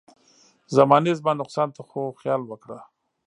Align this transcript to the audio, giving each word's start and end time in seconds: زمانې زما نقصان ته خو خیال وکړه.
زمانې 0.75 1.11
زما 1.19 1.31
نقصان 1.41 1.69
ته 1.75 1.81
خو 1.89 2.01
خیال 2.19 2.41
وکړه. 2.45 2.79